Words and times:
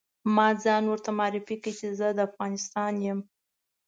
ما 0.35 0.47
ځان 0.63 0.83
ورته 0.87 1.09
معرفي 1.19 1.55
کړ 1.63 1.71
چې 1.79 1.87
زه 1.99 2.07
د 2.17 2.19
افغانستان 2.29 2.93
یم. 3.05 3.19